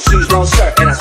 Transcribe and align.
shoes, 0.00 0.28
no 0.30 0.44
shirt, 0.44 0.78
and 0.80 0.90
I 0.90 0.94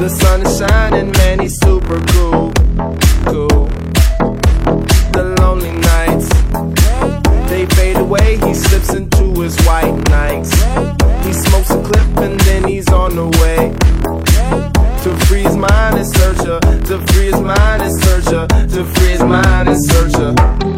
The 0.00 0.08
sun 0.08 0.40
is 0.46 0.58
shining, 0.58 1.12
man, 1.12 1.40
he's 1.40 1.60
super 1.60 2.00
cool. 2.12 2.50
Cool. 3.26 3.66
The 5.12 5.36
lonely 5.40 5.72
nights, 5.72 6.26
they 7.50 7.66
fade 7.76 7.98
away, 7.98 8.38
he 8.38 8.54
slips 8.54 8.94
into 8.94 9.38
his 9.42 9.60
white 9.66 9.92
nights. 10.08 10.54
He 11.26 11.34
smokes 11.34 11.70
a 11.72 11.82
clip 11.82 12.16
and 12.16 12.40
then 12.40 12.66
he's 12.66 12.88
on 12.88 13.14
the 13.14 13.28
way. 13.42 13.76
To 15.04 15.26
free 15.26 15.42
his 15.42 15.58
mind 15.58 15.98
and 15.98 16.06
search 16.06 16.46
her. 16.46 16.60
to 16.60 17.06
free 17.12 17.26
his 17.26 17.40
mind 17.42 17.82
and 17.82 18.02
search 18.02 18.24
her. 18.30 18.46
to 18.46 18.84
free 18.94 19.10
his 19.10 19.22
mind 19.22 19.68
and 19.68 19.84
search 19.84 20.16
her. 20.16 20.69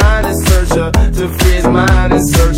Mind 0.00 0.26
and 0.26 0.38
search 0.46 0.72
her. 0.78 0.90
To 0.90 1.28
freeze 1.38 1.66
mind 1.66 2.12
and 2.12 2.28
search 2.28 2.53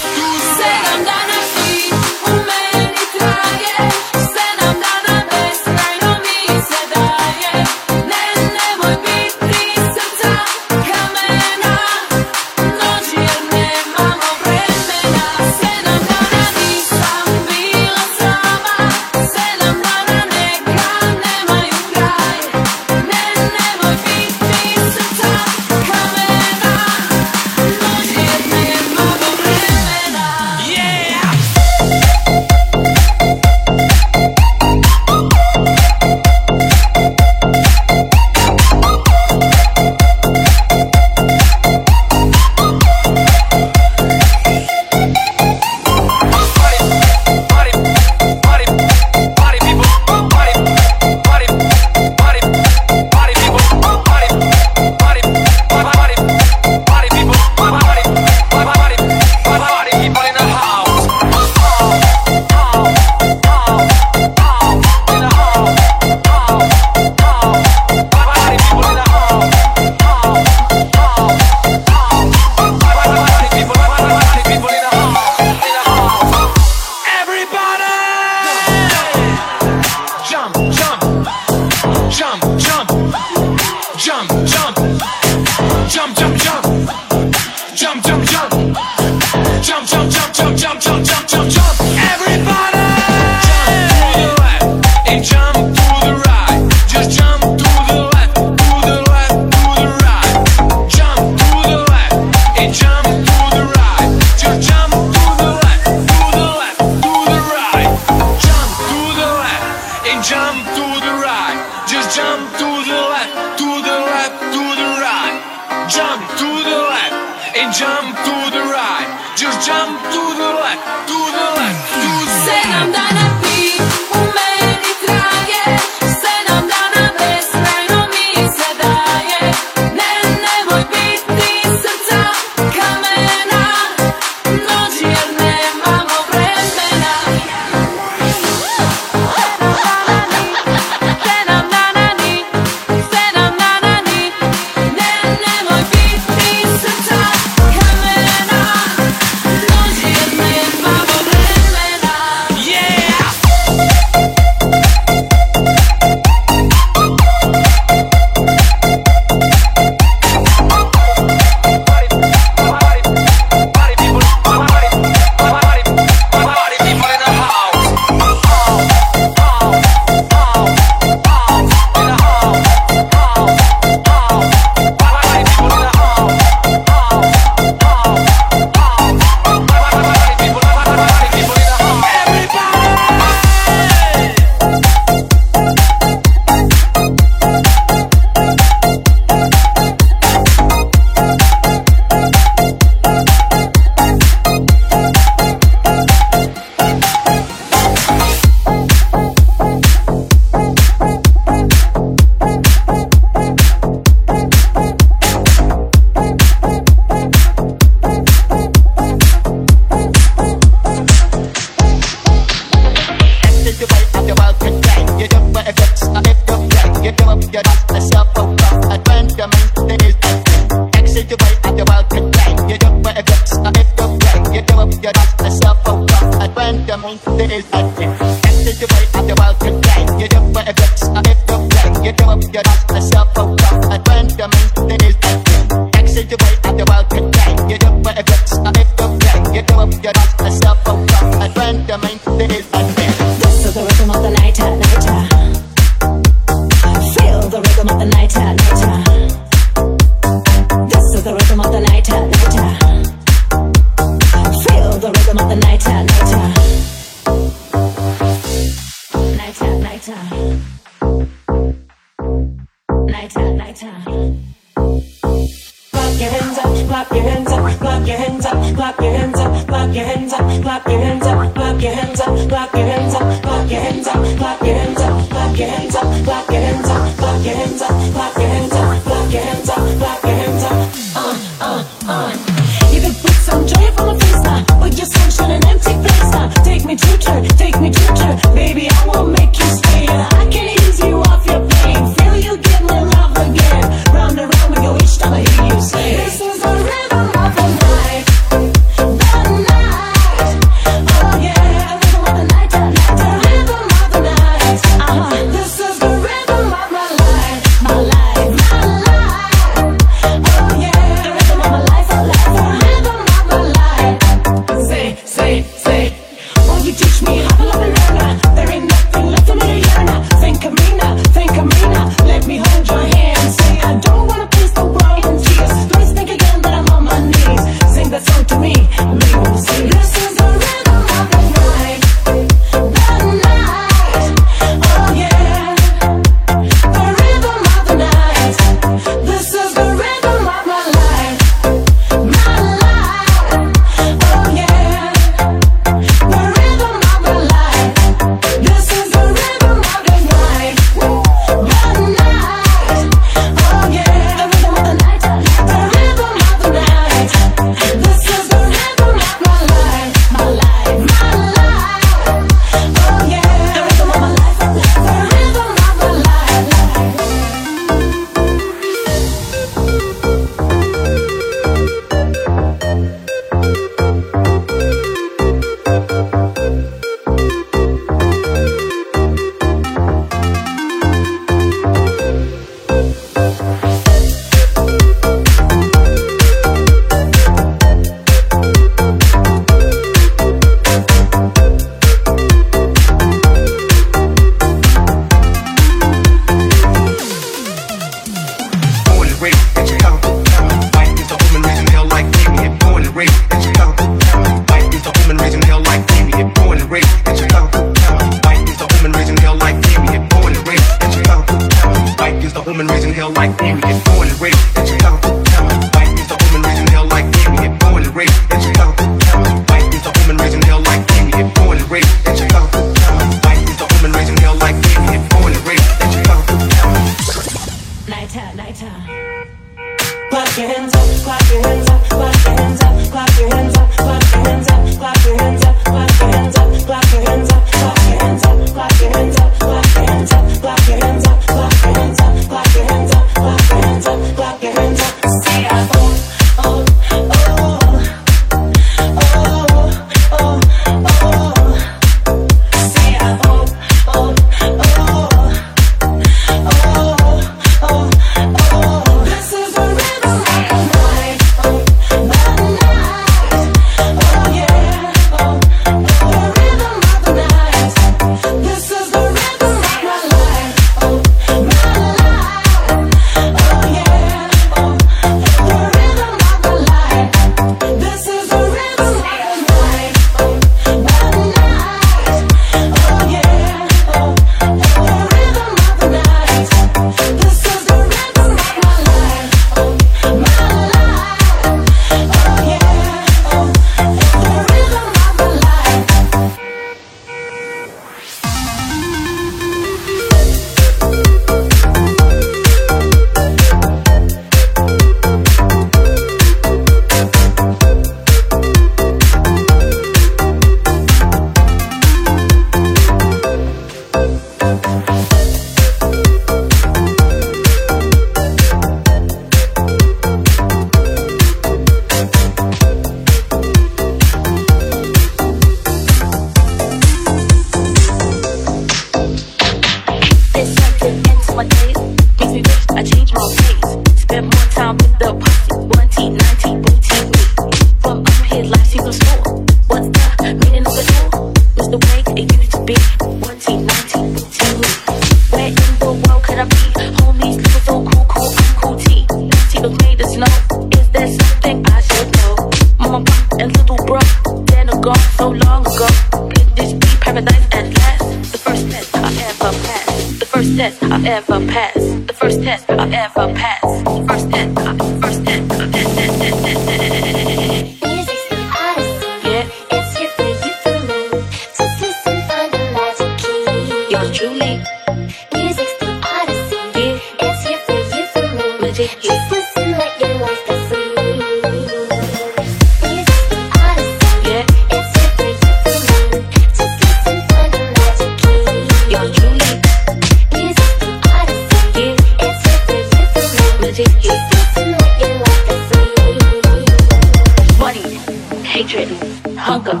hunger, 599.74 600.00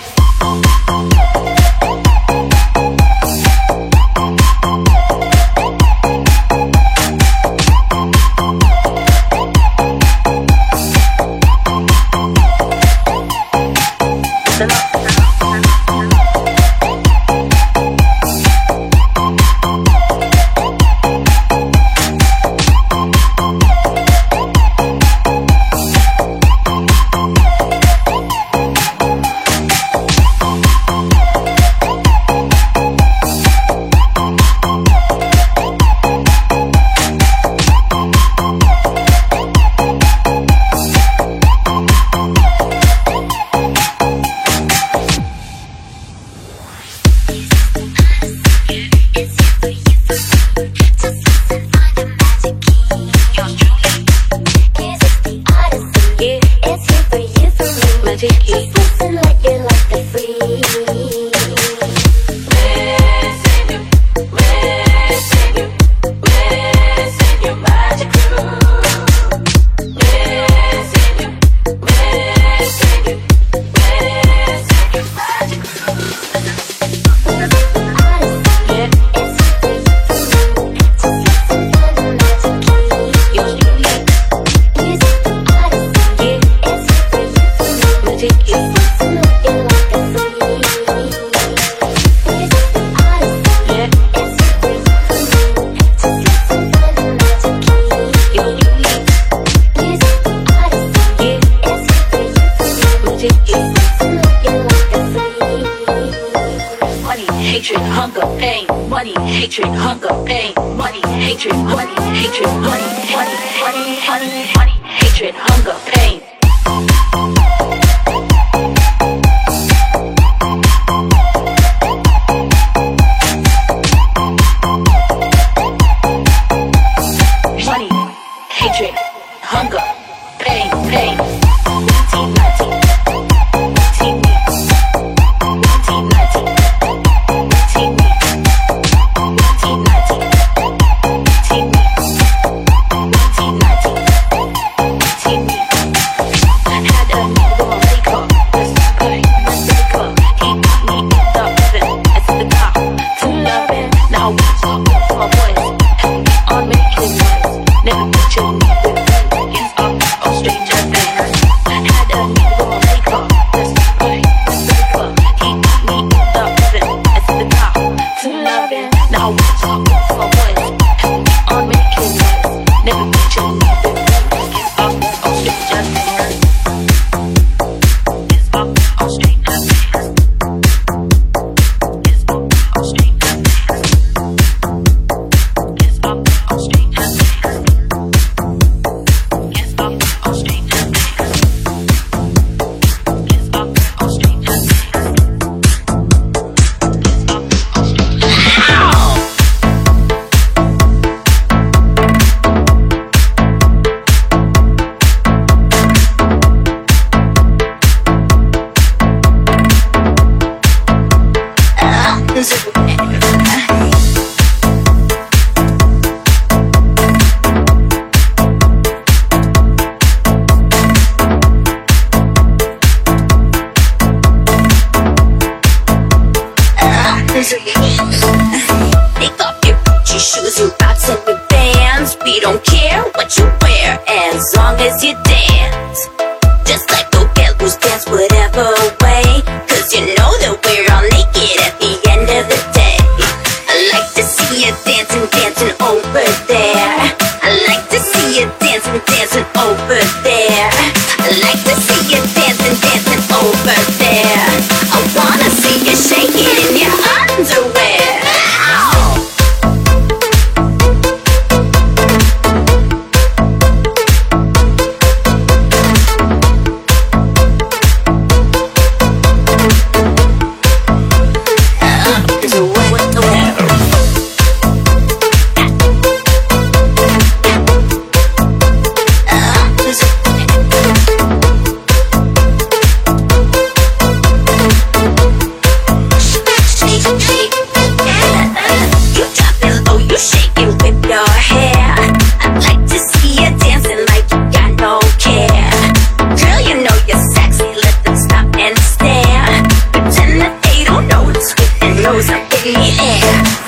goes 302.13 302.29
up 302.29 302.43
in 302.63 302.73
the 302.75 302.93
air. 303.01 303.62